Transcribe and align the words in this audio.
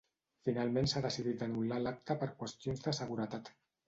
Finalment 0.47 0.87
s’ha 0.93 1.03
decidit 1.05 1.37
d’anul·lar 1.43 1.77
l’acte 1.87 2.15
per 2.23 2.31
qüestions 2.39 2.81
de 2.87 2.95
seguretat. 3.01 3.53